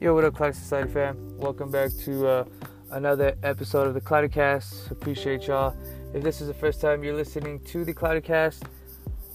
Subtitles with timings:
[0.00, 1.36] Yo, what up, Cloudy Society fam?
[1.38, 2.44] Welcome back to uh,
[2.92, 4.92] another episode of the Cloudcast.
[4.92, 5.76] Appreciate y'all.
[6.14, 8.62] If this is the first time you're listening to the Cloudcast,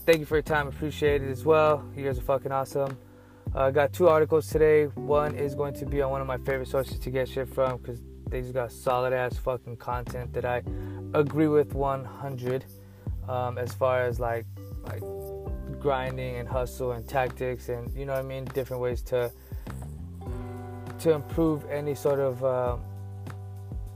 [0.06, 0.70] thank you for your time.
[0.70, 1.84] Appreciate it as well.
[1.98, 2.98] You guys are fucking awesome.
[3.54, 4.86] I uh, got two articles today.
[4.86, 7.80] One is going to be on one of my favorite sources to get shit from
[7.80, 8.00] because
[8.30, 10.64] they just got solid ass fucking content that I
[11.14, 12.64] agree with 100
[13.28, 14.46] um, as far as like
[14.84, 15.02] like
[15.82, 19.30] grinding and hustle and tactics and you know what I mean, different ways to
[21.04, 22.78] to improve any sort of uh,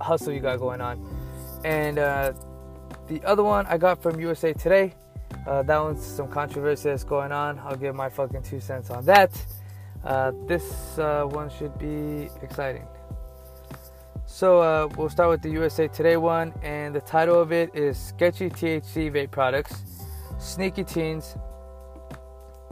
[0.02, 1.04] hustle you got going on.
[1.64, 2.34] And uh,
[3.08, 4.94] the other one I got from USA Today.
[5.46, 7.60] Uh, that one's some controversy that's going on.
[7.60, 9.32] I'll give my fucking two cents on that.
[10.04, 12.86] Uh, this uh, one should be exciting.
[14.26, 17.98] So uh, we'll start with the USA Today one, and the title of it is
[17.98, 19.84] Sketchy THC Vape Products,
[20.38, 21.38] Sneaky Teens,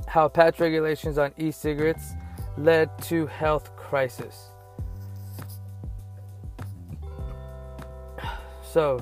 [0.07, 2.13] How Patch Regulations on E Cigarettes
[2.57, 4.49] Led to Health crisis.
[8.63, 8.99] So,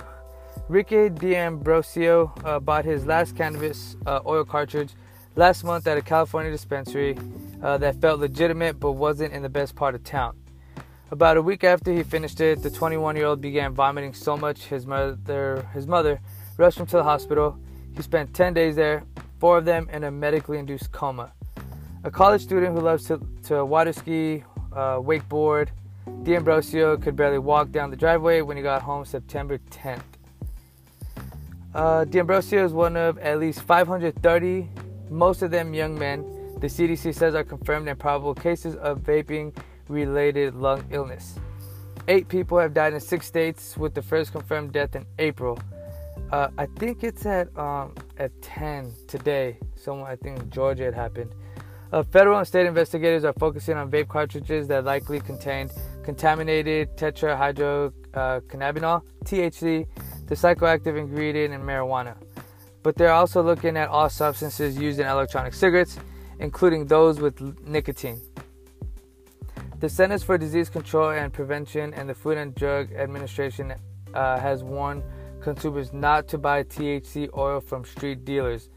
[0.67, 4.91] Ricky D'Ambrosio uh, bought his last cannabis uh, oil cartridge
[5.35, 7.17] last month at a California dispensary
[7.63, 10.37] uh, that felt legitimate but wasn't in the best part of town.
[11.11, 15.67] About a week after he finished it, the 21-year-old began vomiting so much his mother
[15.73, 16.19] his mother
[16.57, 17.57] rushed him to the hospital.
[17.95, 19.03] He spent 10 days there,
[19.39, 21.33] four of them in a medically induced coma.
[22.03, 25.69] A college student who loves to, to water ski, uh, wakeboard.
[26.23, 30.01] D'Ambrosio could barely walk down the driveway when he got home September 10th.
[31.73, 34.69] Uh, D'Ambrosio is one of at least 530,
[35.09, 36.23] most of them young men,
[36.59, 39.55] the CDC says are confirmed and probable cases of vaping
[39.87, 41.35] related lung illness.
[42.07, 45.59] Eight people have died in six states, with the first confirmed death in April.
[46.31, 49.57] Uh, I think it's at um, at 10 today.
[49.75, 51.33] Someone, I think Georgia had happened.
[51.93, 55.71] Uh, federal and state investigators are focusing on vape cartridges that likely contained
[56.03, 59.85] contaminated tetrahydrocannabinol, THC,
[60.25, 62.15] the psychoactive ingredient in marijuana.
[62.81, 65.99] But they're also looking at all substances used in electronic cigarettes,
[66.39, 68.19] including those with nicotine.
[69.79, 73.75] The Centers for Disease Control and Prevention and the Food and Drug Administration
[74.15, 75.03] uh, has warned
[75.41, 78.69] consumers not to buy THC oil from street dealers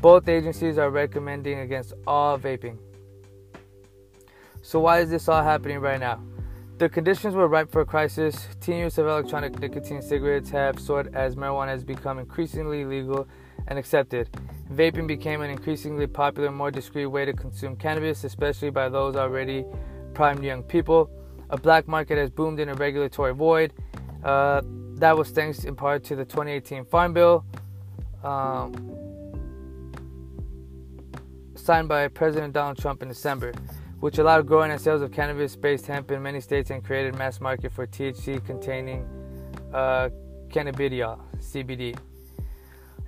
[0.00, 2.78] both agencies are recommending against all vaping.
[4.62, 6.20] So, why is this all happening right now?
[6.78, 8.48] The conditions were ripe for a crisis.
[8.60, 13.28] Teen use of electronic nicotine cigarettes have soared as marijuana has become increasingly legal
[13.68, 14.30] and accepted.
[14.72, 19.64] Vaping became an increasingly popular, more discreet way to consume cannabis, especially by those already
[20.14, 21.10] primed young people.
[21.50, 23.72] A black market has boomed in a regulatory void.
[24.24, 24.62] Uh,
[24.94, 27.44] that was thanks in part to the 2018 Farm Bill.
[28.22, 29.09] Um,
[31.60, 33.52] signed by President Donald Trump in December,
[34.00, 37.40] which allowed growing and sales of cannabis based hemp in many states and created mass
[37.40, 39.06] market for THC containing
[39.72, 40.08] uh,
[40.48, 41.96] cannabidiol, CBD.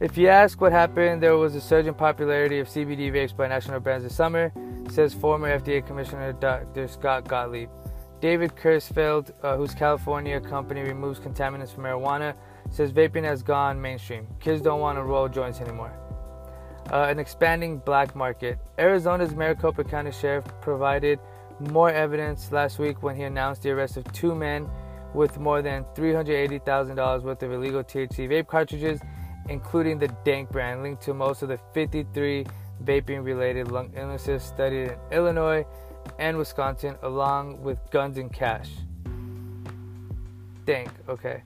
[0.01, 3.49] If you ask what happened, there was a surge in popularity of CBD vapes by
[3.49, 4.53] national brands this summer,
[4.91, 6.89] says former FDA Commissioner Dr.
[6.89, 7.69] Scott Gottlieb.
[8.21, 12.35] David Kurzfeld, uh, whose California company removes contaminants from marijuana,
[12.71, 14.27] says vaping has gone mainstream.
[14.41, 16.02] Kids don't want to roll joints anymore
[16.93, 18.59] uh, an expanding black market.
[18.79, 21.19] Arizona's Maricopa County Sheriff provided
[21.59, 24.69] more evidence last week when he announced the arrest of two men
[25.15, 29.01] with more than $380,000 worth of illegal THC vape cartridges,
[29.49, 32.47] including the Dank brand, linked to most of the 53
[32.85, 35.65] vaping related lung illnesses studied in Illinois
[36.19, 38.71] and Wisconsin, along with guns and cash.
[40.65, 41.43] Dank, okay.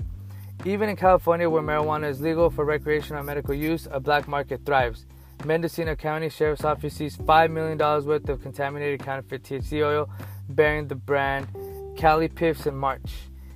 [0.65, 4.65] Even in California, where marijuana is legal for recreational and medical use, a black market
[4.65, 5.07] thrives.
[5.45, 10.09] Mendocino County Sheriff's Office seized $5 million worth of contaminated counterfeit THC oil
[10.49, 11.49] bearing the brand
[11.97, 13.13] Cali Piffs in March.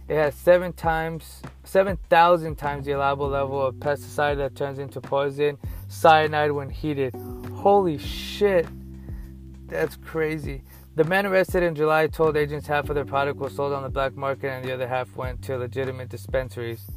[0.09, 5.57] It has seven times, 7,000 times the allowable level of pesticide that turns into poison
[5.89, 7.15] cyanide when heated.
[7.55, 8.67] Holy shit,
[9.69, 10.63] that's crazy.
[10.97, 13.89] The men arrested in July told agents half of their product was sold on the
[13.89, 16.91] black market and the other half went to legitimate dispensaries.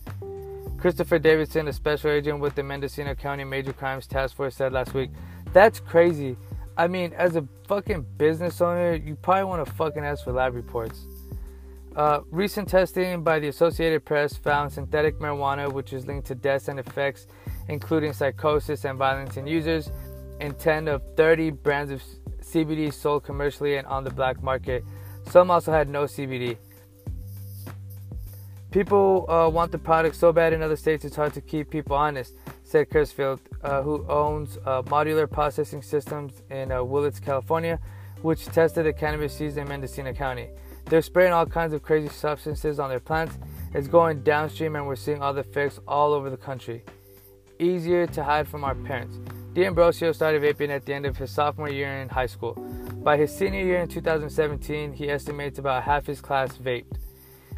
[0.83, 4.94] Christopher Davidson, a special agent with the Mendocino County Major Crimes Task Force, said last
[4.94, 5.12] week,
[5.53, 6.35] That's crazy.
[6.75, 10.56] I mean, as a fucking business owner, you probably want to fucking ask for lab
[10.56, 11.06] reports.
[11.95, 16.68] Uh, recent testing by the Associated Press found synthetic marijuana, which is linked to deaths
[16.68, 17.27] and effects,
[17.69, 19.89] including psychosis and violence in users,
[20.41, 22.03] in 10 of 30 brands of
[22.41, 24.83] CBD sold commercially and on the black market.
[25.30, 26.57] Some also had no CBD.
[28.73, 31.95] People uh, want the product so bad in other states it's hard to keep people
[31.95, 32.33] honest,
[32.63, 37.79] said Kurzfeld, uh, who owns uh, modular processing systems in uh, Willits, California,
[38.23, 40.49] which tested the cannabis seeds in Mendocino County.
[40.85, 43.37] They're spraying all kinds of crazy substances on their plants.
[43.75, 46.83] It's going downstream, and we're seeing all the effects all over the country.
[47.59, 49.19] Easier to hide from our parents.
[49.53, 52.55] D'Ambrosio started vaping at the end of his sophomore year in high school.
[53.03, 57.02] By his senior year in 2017, he estimates about half his class vaped.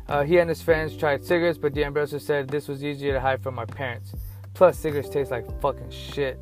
[0.08, 3.42] Uh, he and his friends tried cigarettes, but D'Ambrosio said this was easier to hide
[3.42, 4.14] from my parents.
[4.54, 6.40] Plus, cigarettes taste like fucking shit.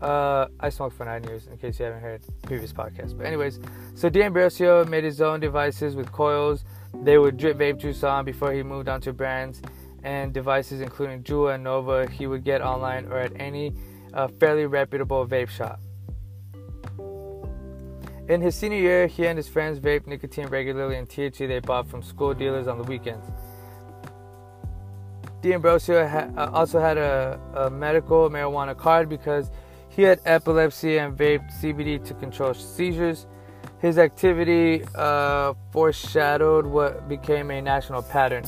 [0.00, 3.16] Uh, I smoked for nine years, in case you haven't heard previous podcasts.
[3.16, 3.60] But anyways,
[3.94, 6.64] so D'Ambrosio made his own devices with coils.
[7.02, 9.60] They would drip vape juice on before he moved on to brands
[10.02, 13.74] and devices including Juul and Nova he would get online or at any
[14.14, 15.80] uh, fairly reputable vape shop.
[18.30, 21.88] In his senior year, he and his friends vaped nicotine regularly and THC they bought
[21.88, 23.26] from school dealers on the weekends.
[25.42, 29.50] D'Ambrosio ha- uh, also had a, a, medical marijuana card because
[29.88, 33.26] he had epilepsy and vaped CBD to control seizures.
[33.80, 38.44] His activity uh, foreshadowed what became a national pattern.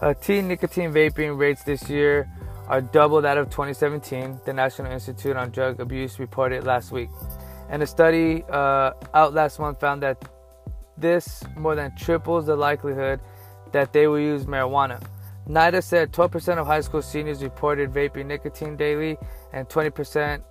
[0.00, 2.30] Uh, teen nicotine vaping rates this year
[2.66, 7.10] are double that of 2017, the National Institute on Drug Abuse reported last week.
[7.68, 10.22] And a study uh, out last month found that
[10.96, 13.20] this more than triples the likelihood
[13.72, 15.02] that they will use marijuana.
[15.48, 19.16] NIDA said 12% of high school seniors reported vaping nicotine daily,
[19.52, 20.42] and 20%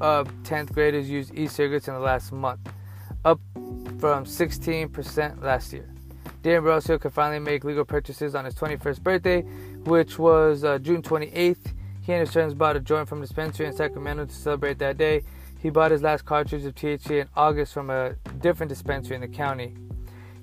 [0.00, 2.60] of 10th graders used e cigarettes in the last month,
[3.24, 3.40] up
[3.98, 5.88] from 16% last year.
[6.42, 9.42] D'Ambrosio could finally make legal purchases on his 21st birthday,
[9.84, 11.72] which was uh, June 28th.
[12.00, 14.96] He and his friends bought a joint from a dispensary in Sacramento to celebrate that
[14.96, 15.22] day.
[15.62, 19.28] He bought his last cartridge of THC in August from a different dispensary in the
[19.28, 19.76] county.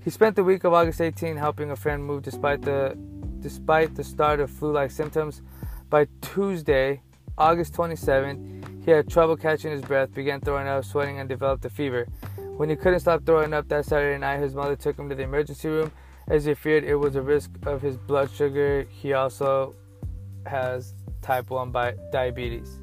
[0.02, 2.98] He spent the week of August 18 helping a friend move despite the
[3.42, 5.42] despite the start of flu-like symptoms.
[5.90, 7.02] By Tuesday,
[7.38, 11.70] August 27, he had trouble catching his breath, began throwing up, sweating, and developed a
[11.70, 12.08] fever.
[12.56, 15.24] When he couldn't stop throwing up that Saturday night, his mother took him to the
[15.24, 15.92] emergency room
[16.30, 18.86] as he feared it was a risk of his blood sugar.
[18.90, 19.76] He also
[20.46, 21.74] has type 1
[22.12, 22.80] diabetes.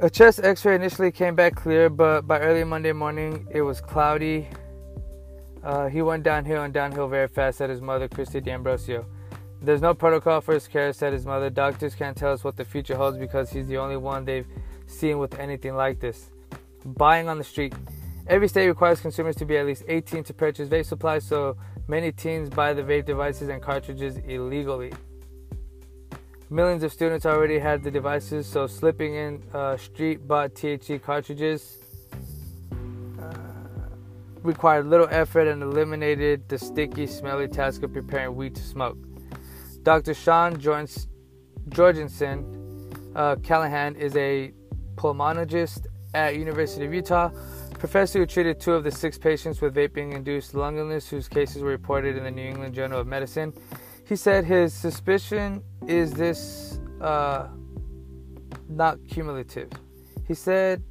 [0.00, 3.80] A chest x ray initially came back clear, but by early Monday morning it was
[3.80, 4.46] cloudy.
[5.64, 9.04] Uh, he went downhill and downhill very fast, said his mother, Christy D'Ambrosio.
[9.60, 11.50] There's no protocol for his care, said his mother.
[11.50, 14.46] Doctors can't tell us what the future holds because he's the only one they've
[14.86, 16.30] seen with anything like this.
[16.84, 17.74] Buying on the street.
[18.28, 21.56] Every state requires consumers to be at least 18 to purchase vape supplies, so
[21.88, 24.92] many teens buy the vape devices and cartridges illegally.
[26.50, 31.76] Millions of students already had the devices, so slipping in uh, street bought THC cartridges
[33.20, 33.34] uh,
[34.42, 38.96] required little effort and eliminated the sticky, smelly task of preparing weed to smoke.
[39.82, 40.14] Dr.
[40.14, 40.58] Sean
[41.68, 42.42] Jorgensen
[43.14, 44.54] uh, Callahan is a
[44.94, 45.84] pulmonologist
[46.14, 47.30] at University of Utah,
[47.78, 51.68] professor who treated two of the six patients with vaping-induced lung illness whose cases were
[51.68, 53.52] reported in the New England Journal of Medicine.
[54.08, 57.48] He said his suspicion is this uh,
[58.66, 59.68] not cumulative.
[60.26, 60.82] He said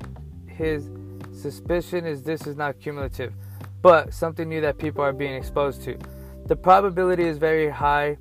[0.46, 0.92] his
[1.34, 3.34] suspicion is this is not cumulative,
[3.82, 5.98] but something new that people are being exposed to.
[6.46, 8.18] The probability is very high.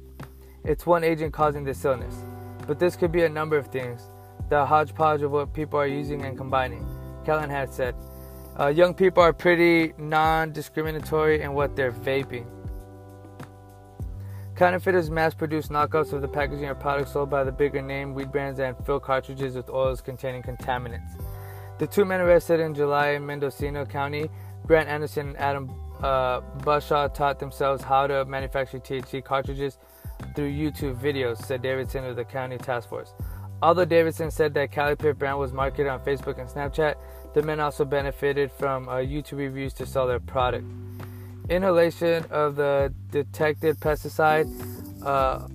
[0.65, 2.15] It's one agent causing this illness,
[2.67, 4.09] but this could be a number of things.
[4.49, 6.87] The hodgepodge of what people are using and combining.
[7.27, 7.95] Callahan said,
[8.59, 12.47] uh, young people are pretty non discriminatory in what they're vaping.
[14.57, 18.33] Counterfeiters mass produce knockoffs of the packaging of products sold by the bigger name weed
[18.33, 21.21] brands and fill cartridges with oils containing contaminants.
[21.79, 24.31] The two men arrested in July in Mendocino County,
[24.67, 25.71] Grant Anderson and Adam
[26.03, 29.77] uh, Bushaw, taught themselves how to manufacture THC cartridges
[30.35, 33.13] through YouTube videos, said Davidson of the county task force.
[33.63, 36.95] Although Davidson said that Calipit brand was marketed on Facebook and Snapchat,
[37.35, 40.65] the men also benefited from uh, YouTube reviews to sell their product
[41.49, 44.47] inhalation of the detected pesticide,
[45.05, 45.47] uh,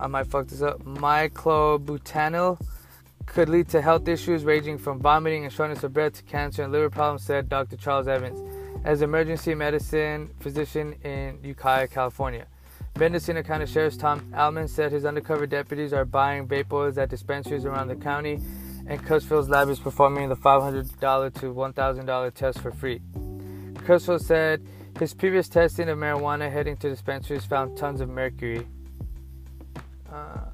[0.00, 2.60] I might fuck this up, myclophenol,
[3.26, 6.72] could lead to health issues ranging from vomiting and shortness of breath to cancer and
[6.72, 7.76] liver problems, said Dr.
[7.76, 8.40] Charles Evans,
[8.84, 12.46] as emergency medicine physician in Ukiah, California.
[12.98, 17.64] Mendocino County Sheriff Tom Allman said his undercover deputies are buying vape oils at dispensaries
[17.64, 18.38] around the county,
[18.86, 20.90] and Kurzweil's lab is performing the $500
[21.40, 23.00] to $1,000 test for free.
[23.74, 24.66] Kurzweil said
[24.98, 28.66] his previous testing of marijuana heading to dispensaries found tons of mercury,
[30.12, 30.46] uh,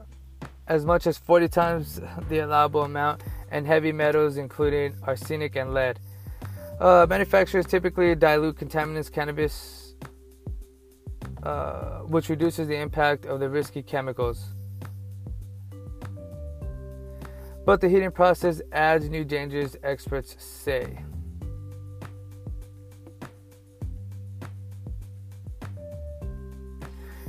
[0.66, 5.99] as much as 40 times the allowable amount, and heavy metals including arsenic and lead.
[6.80, 9.95] Uh, manufacturers typically dilute contaminants cannabis,
[11.42, 14.54] uh, which reduces the impact of the risky chemicals.
[17.68, 21.04] but the heating process adds new dangers, experts say.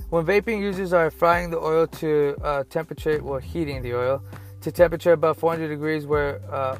[0.09, 4.23] When vaping users are frying the oil to uh, temperature, well, heating the oil
[4.61, 6.79] to temperature above 400 degrees, where uh,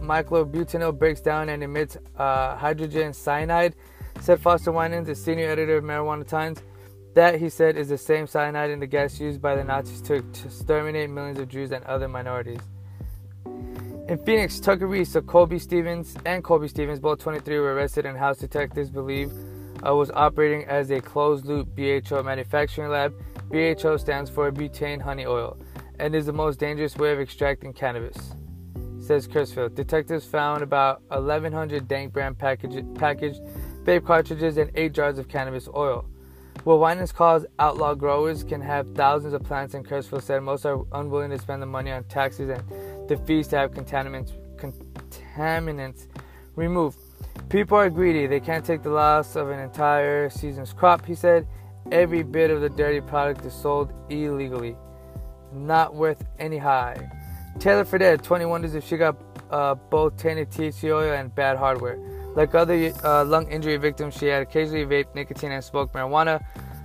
[0.00, 3.74] myclobutanil breaks down and emits uh, hydrogen cyanide,
[4.20, 6.62] said Foster Winans, the senior editor of Marijuana Times.
[7.14, 10.22] That, he said, is the same cyanide in the gas used by the Nazis to,
[10.22, 12.60] to exterminate millions of Jews and other minorities.
[14.08, 18.38] In Phoenix, Tucker Reese, Colby Stevens, and Colby Stevens, both 23, were arrested, and house
[18.38, 19.30] detectives believe
[19.86, 23.14] uh, was operating as a closed loop BHO manufacturing lab.
[23.50, 25.56] BHO stands for butane honey oil
[25.98, 28.34] and is the most dangerous way of extracting cannabis,
[29.00, 29.74] says Crisfield.
[29.74, 33.40] Detectives found about 1,100 dank brand package, packaged
[33.84, 36.06] vape cartridges and 8 jars of cannabis oil.
[36.64, 40.80] What Winans calls outlaw growers can have thousands of plants, and Crisfield said most are
[40.92, 46.06] unwilling to spend the money on taxes and the fees to have contaminants, contaminants
[46.54, 46.98] removed.
[47.52, 48.26] People are greedy.
[48.26, 51.46] They can't take the loss of an entire season's crop, he said.
[51.90, 54.74] Every bit of the dirty product is sold illegally.
[55.52, 57.10] Not worth any high.
[57.58, 59.18] Taylor Fredette, 21, wonders if she got
[59.50, 61.98] uh, both tainted THC oil and bad hardware.
[62.34, 66.42] Like other uh, lung injury victims, she had occasionally vaped nicotine and smoked marijuana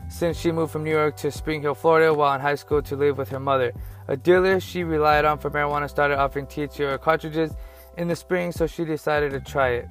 [0.10, 2.98] since she moved from New York to Spring Hill, Florida, while in high school to
[2.98, 3.72] live with her mother.
[4.10, 7.54] A dealer she relied on for marijuana started offering THC oil cartridges
[7.98, 9.90] in the spring, so she decided to try it.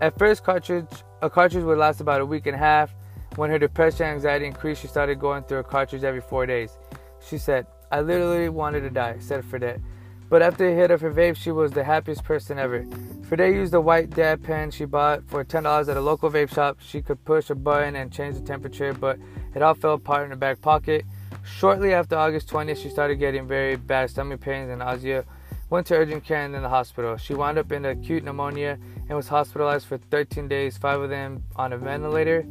[0.00, 0.86] At first, cartridge
[1.22, 2.94] a cartridge would last about a week and a half.
[3.34, 6.78] When her depression and anxiety increased, she started going through a cartridge every four days.
[7.20, 9.80] She said, I literally wanted to die, said Fredette.
[10.28, 12.84] But after a hit of her vape, she was the happiest person ever.
[13.22, 16.78] Fredette used a white dab pen she bought for $10 at a local vape shop.
[16.80, 19.18] She could push a button and change the temperature, but
[19.54, 21.04] it all fell apart in her back pocket.
[21.44, 25.24] Shortly after August 20th, she started getting very bad stomach pains and nausea
[25.70, 27.16] went to urgent care and then the hospital.
[27.16, 31.44] She wound up in acute pneumonia and was hospitalized for 13 days, five of them
[31.56, 32.46] on a ventilator.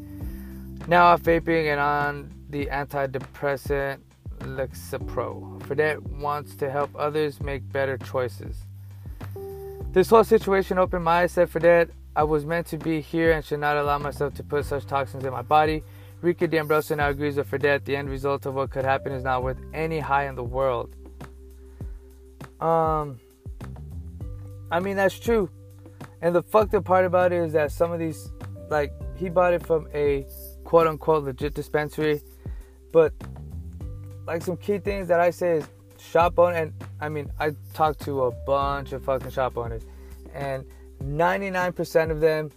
[0.88, 4.00] Now off vaping and on the antidepressant
[4.40, 5.60] Lexapro.
[5.64, 8.58] Fredette wants to help others make better choices.
[9.92, 11.90] This whole situation opened my eyes, said Fredette.
[12.16, 15.24] I was meant to be here and should not allow myself to put such toxins
[15.24, 15.84] in my body.
[16.22, 17.86] Rika D'Ambrosio now agrees with Fredette.
[17.86, 20.96] The end result of what could happen is not worth any high in the world.
[22.60, 23.20] Um,
[24.72, 25.50] I mean that's true,
[26.22, 28.32] and the fucked up part about it is that some of these,
[28.70, 30.26] like, he bought it from a
[30.64, 32.22] quote unquote legit dispensary,
[32.92, 33.14] but
[34.26, 35.68] like some key things that I say is
[36.00, 39.84] shop owner, and I mean I talked to a bunch of fucking shop owners,
[40.34, 40.66] and
[41.04, 42.52] 99% of them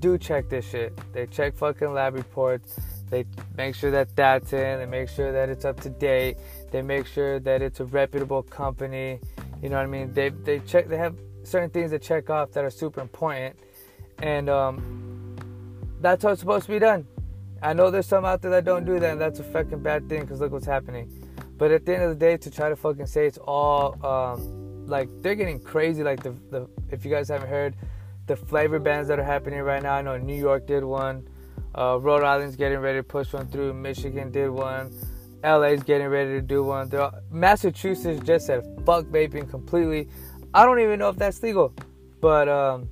[0.00, 0.98] do check this shit.
[1.12, 2.78] They check fucking lab reports.
[3.10, 4.78] They make sure that that's in.
[4.78, 6.36] They make sure that it's up to date.
[6.70, 9.20] They make sure that it's a reputable company.
[9.64, 10.12] You know what I mean?
[10.12, 10.88] They they check.
[10.88, 13.56] They have certain things to check off that are super important,
[14.18, 15.38] and um,
[16.02, 17.06] that's how it's supposed to be done.
[17.62, 20.06] I know there's some out there that don't do that, and that's a fucking bad
[20.06, 21.10] thing because look what's happening.
[21.56, 24.86] But at the end of the day, to try to fucking say it's all um,
[24.86, 26.02] like they're getting crazy.
[26.02, 27.74] Like the the if you guys haven't heard,
[28.26, 29.94] the flavor bans that are happening right now.
[29.94, 31.26] I know New York did one.
[31.74, 33.72] Uh, Rhode Island's getting ready to push one through.
[33.72, 34.92] Michigan did one.
[35.44, 36.94] LA's getting ready to do one.
[36.94, 40.08] All, Massachusetts just said fuck vaping completely.
[40.54, 41.74] I don't even know if that's legal,
[42.20, 42.88] but um,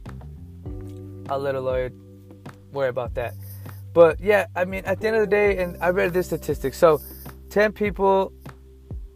[1.29, 1.91] I'll let a lawyer
[2.73, 3.35] worry about that.
[3.93, 6.75] But yeah, I mean, at the end of the day, and I read this statistic.
[6.75, 7.01] So,
[7.51, 8.33] ten people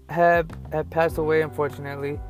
[0.09, 2.21] have have passed away, unfortunately,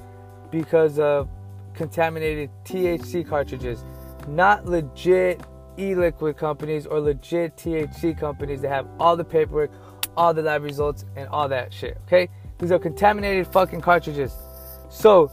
[0.51, 1.29] because of
[1.75, 3.85] contaminated THC cartridges.
[4.29, 5.41] Not legit
[5.79, 9.71] e-liquid companies or legit THC companies that have all the paperwork,
[10.17, 11.99] all the lab results, and all that shit.
[12.07, 14.35] Okay, these are contaminated fucking cartridges.
[14.91, 15.31] So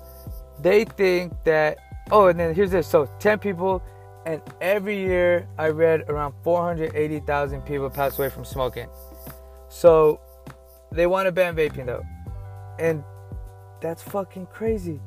[0.61, 1.77] they think that.
[2.11, 2.87] Oh, and then here's this.
[2.87, 3.81] So 10 people,
[4.25, 8.87] and every year I read around 480,000 people pass away from smoking.
[9.69, 10.19] So
[10.91, 12.03] they want to ban vaping though,
[12.77, 13.03] and
[13.81, 14.99] that's fucking crazy.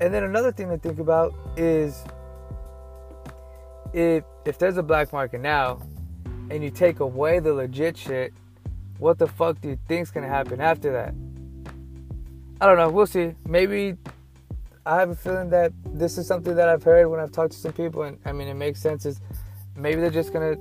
[0.00, 2.04] And then another thing to think about is
[3.92, 5.80] if if there's a black market now
[6.50, 8.32] and you take away the legit shit,
[9.02, 11.12] what the fuck do you think's gonna happen after that?
[12.60, 12.88] I don't know.
[12.88, 13.34] We'll see.
[13.44, 13.96] Maybe
[14.86, 17.58] I have a feeling that this is something that I've heard when I've talked to
[17.58, 19.04] some people, and I mean, it makes sense.
[19.04, 19.20] Is
[19.74, 20.54] maybe they're just gonna.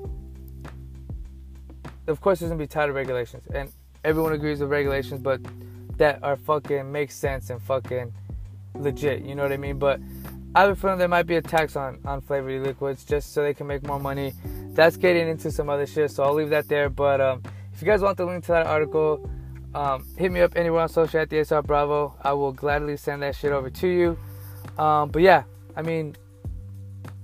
[2.07, 3.71] Of course, there's gonna be tighter regulations, and
[4.03, 5.39] everyone agrees with regulations, but
[5.97, 8.11] that are fucking make sense and fucking
[8.73, 9.21] legit.
[9.23, 9.77] You know what I mean?
[9.77, 9.99] But
[10.55, 13.43] I have a feeling there might be a tax on on flavored liquids just so
[13.43, 14.33] they can make more money.
[14.73, 16.89] That's getting into some other shit, so I'll leave that there.
[16.89, 17.43] But um,
[17.81, 19.27] if you guys want the link to that article,
[19.73, 22.13] Um, hit me up anywhere on social at the SR Bravo.
[22.21, 24.17] I will gladly send that shit over to you.
[24.77, 25.43] Um, but yeah,
[25.77, 26.17] I mean,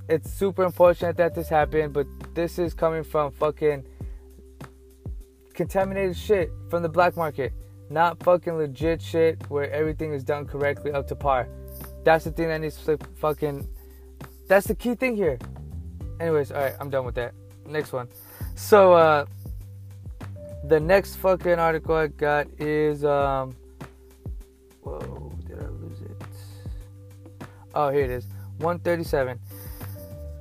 [0.07, 3.83] it's super unfortunate that this happened, but this is coming from fucking
[5.53, 7.51] contaminated shit from the black market,
[7.89, 11.49] not fucking legit shit where everything is done correctly up to par.
[12.05, 13.67] That's the thing that needs to fucking.
[14.47, 15.37] That's the key thing here.
[16.21, 17.33] Anyways, all right, I'm done with that.
[17.65, 18.07] Next one.
[18.55, 19.25] So, uh,
[20.67, 23.55] the next fucking article I got is um.
[24.81, 27.47] Whoa, did I lose it?
[27.73, 28.25] Oh, here it is.
[28.59, 29.39] 137.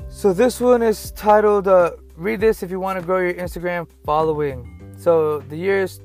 [0.08, 3.88] So this one is titled uh, "Read this if you want to grow your Instagram
[4.04, 6.00] following." So the years.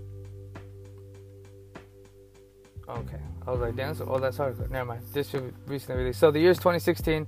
[2.87, 4.69] Okay, I was like, damn, so, oh, that's hard.
[4.69, 5.01] Never mind.
[5.13, 6.19] This should recently released.
[6.19, 7.25] So the year's 2016.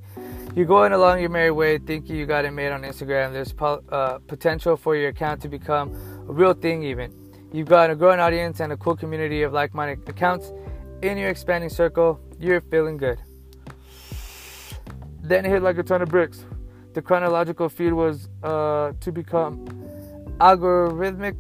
[0.55, 3.31] You're going along your merry way, thinking you got it made on Instagram.
[3.31, 5.95] There's po- uh, potential for your account to become
[6.33, 7.13] real thing, even.
[7.51, 10.51] You've got a growing audience and a cool community of like minded accounts
[11.01, 12.19] in your expanding circle.
[12.39, 13.19] You're feeling good.
[15.21, 16.43] Then it hit like a ton of bricks.
[16.93, 19.65] The chronological feed was uh, to become
[20.39, 21.35] algorithmic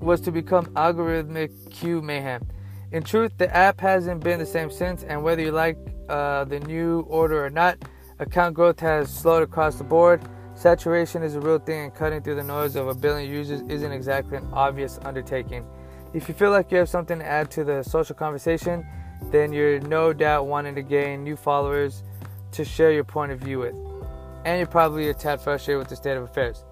[0.00, 2.46] was to become algorithmic Q mayhem.
[2.92, 5.76] In truth, the app hasn't been the same since, and whether you like
[6.08, 7.76] uh, the new order or not,
[8.18, 10.22] account growth has slowed across the board.
[10.58, 13.92] Saturation is a real thing, and cutting through the noise of a billion users isn't
[13.92, 15.64] exactly an obvious undertaking.
[16.14, 18.84] If you feel like you have something to add to the social conversation,
[19.30, 22.02] then you're no doubt wanting to gain new followers
[22.50, 23.74] to share your point of view with.
[24.44, 26.64] And you're probably a tad frustrated with the state of affairs.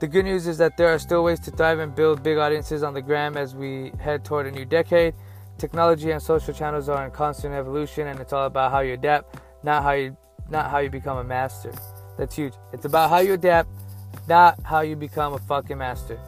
[0.00, 2.82] The good news is that there are still ways to thrive and build big audiences
[2.82, 5.14] on the gram as we head toward a new decade.
[5.56, 9.36] Technology and social channels are in constant evolution and it's all about how you adapt,
[9.62, 10.16] not how you
[10.48, 11.72] not how you become a master.
[12.20, 12.52] That's huge.
[12.74, 13.70] It's about how you adapt,
[14.28, 16.20] not how you become a fucking master.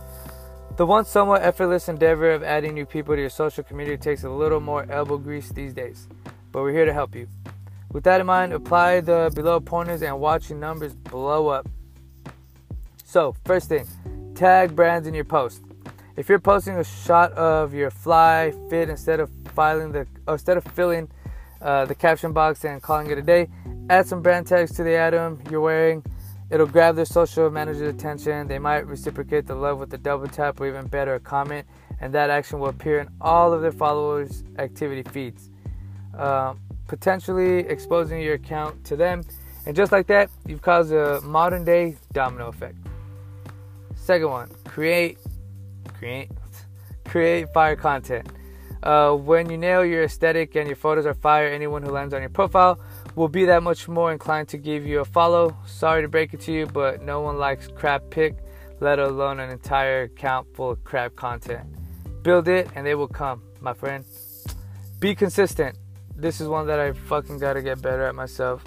[0.79, 4.31] The once somewhat effortless endeavor of adding new people to your social community takes a
[4.31, 6.09] little more elbow grease these days,
[6.50, 7.28] but we're here to help you.
[7.93, 11.69] With that in mind, apply the below pointers and watch your numbers blow up.
[13.05, 13.87] So, first thing,
[14.35, 15.61] tag brands in your post.
[16.17, 20.65] If you're posting a shot of your fly fit instead of filing the instead of
[20.65, 21.11] filling
[21.61, 23.50] uh, the caption box and calling it a day,
[23.93, 26.02] add some brand tags to the item you're wearing.
[26.50, 28.49] It'll grab their social manager's attention.
[28.49, 31.67] They might reciprocate the love with a double tap or even better, a comment,
[32.00, 35.50] and that action will appear in all of their followers' activity feeds,
[36.17, 36.55] uh,
[36.89, 39.25] potentially exposing your account to them.
[39.67, 42.76] And just like that, you've caused a modern day domino effect.
[43.95, 45.19] Second one, create,
[45.99, 46.31] create,
[47.05, 48.26] create fire content.
[48.83, 52.23] Uh, when you nail your aesthetic and your photos are fire, anyone who lands on
[52.23, 52.81] your profile
[53.15, 55.57] will be that much more inclined to give you a follow.
[55.67, 58.37] Sorry to break it to you, but no one likes crap pick,
[58.81, 61.67] let alone an entire account full of crap content.
[62.23, 64.05] Build it and they will come, my friend.
[65.01, 65.77] Be consistent.
[66.15, 68.65] This is one that I fucking gotta get better at myself.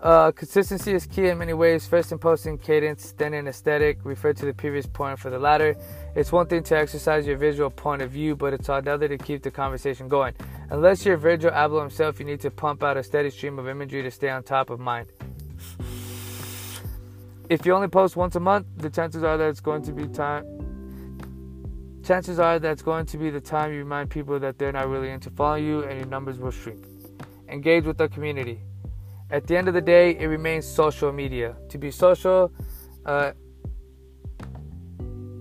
[0.00, 1.86] Uh, consistency is key in many ways.
[1.86, 3.98] First in posting cadence, then in aesthetic.
[4.04, 5.74] Refer to the previous point for the latter.
[6.16, 9.42] It's one thing to exercise your visual point of view, but it's another to keep
[9.42, 10.32] the conversation going.
[10.70, 14.02] Unless you're Virgil Abloh himself, you need to pump out a steady stream of imagery
[14.02, 15.08] to stay on top of mind.
[17.50, 20.08] If you only post once a month, the chances are that it's going to be
[20.08, 22.00] time.
[22.02, 24.88] Chances are that it's going to be the time you remind people that they're not
[24.88, 26.82] really into following you, and your numbers will shrink.
[27.50, 28.62] Engage with the community.
[29.30, 31.56] At the end of the day, it remains social media.
[31.68, 32.50] To be social,
[33.04, 33.32] uh,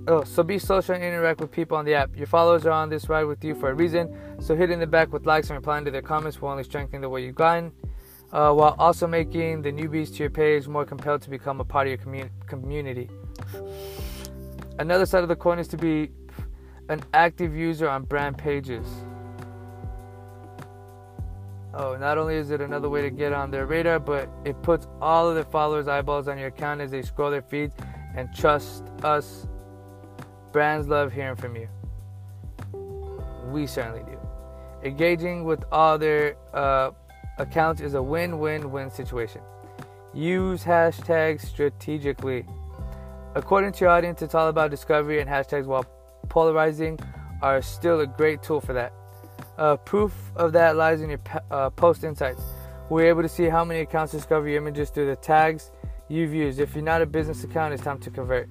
[0.07, 2.15] oh, so be social and interact with people on the app.
[2.15, 5.11] Your followers are on this ride with you for a reason, so hitting the back
[5.11, 7.71] with likes and replying to their comments will only strengthen the way you've gotten,
[8.31, 11.87] uh, while also making the newbies to your page more compelled to become a part
[11.87, 13.09] of your commun- community.
[14.79, 16.11] Another side of the coin is to be
[16.89, 18.85] an active user on brand pages.
[21.73, 24.87] Oh, not only is it another way to get on their radar, but it puts
[25.01, 27.75] all of their followers' eyeballs on your account as they scroll their feeds.
[28.15, 29.45] And trust us,
[30.55, 31.67] brands love hearing from you.
[33.51, 34.17] We certainly do.
[34.87, 36.91] Engaging with other uh,
[37.37, 39.41] accounts is a win win win situation.
[40.13, 42.45] Use hashtags strategically.
[43.35, 45.85] According to your audience, it's all about discovery, and hashtags, while
[46.29, 46.97] polarizing,
[47.41, 48.93] are still a great tool for that.
[49.57, 51.19] Uh, proof of that lies in your
[51.51, 52.43] uh, post insights.
[52.89, 55.71] We're able to see how many accounts discover your images through the tags
[56.07, 56.61] you've used.
[56.61, 58.47] If you're not a business account, it's time to convert.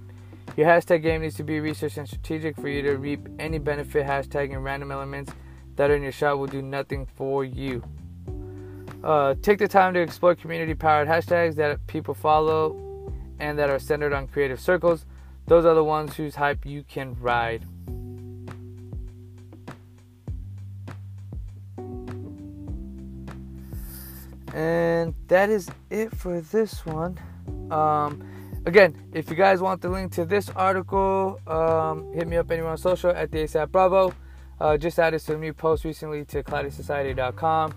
[0.57, 4.07] Your hashtag game needs to be researched and strategic for you to reap any benefit.
[4.07, 5.33] Hashtagging random elements
[5.75, 7.83] that are in your shot will do nothing for you.
[9.03, 13.79] Uh, take the time to explore community powered hashtags that people follow and that are
[13.79, 15.05] centered on creative circles.
[15.47, 17.67] those are the ones whose hype you can ride.
[24.55, 27.19] And that is it for this one.
[27.73, 28.23] Um,
[28.67, 32.71] again, if you guys want the link to this article, um, hit me up anywhere
[32.71, 34.15] on social at the ASAP Bravo.
[34.61, 37.75] Uh, just added some new posts recently to cloudysociety.com.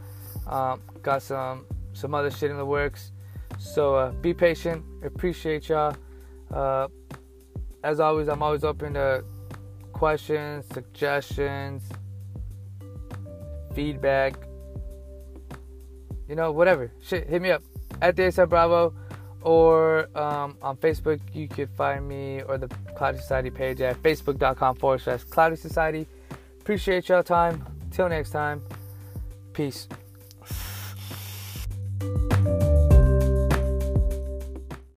[0.47, 3.11] Um, got some some other shit in the works.
[3.57, 4.83] So uh, be patient.
[5.03, 5.95] Appreciate y'all.
[6.51, 6.87] Uh,
[7.83, 9.23] as always, I'm always open to
[9.93, 11.83] questions, suggestions,
[13.73, 14.35] feedback.
[16.29, 16.91] You know, whatever.
[17.01, 17.63] Shit, hit me up
[18.01, 18.93] at the ASAP Bravo
[19.47, 21.21] or um, on Facebook.
[21.33, 26.05] You could find me or the Cloudy Society page at facebook.com forward slash Cloudy Society.
[26.59, 27.65] Appreciate y'all time.
[27.89, 28.61] Till next time.
[29.53, 29.87] Peace.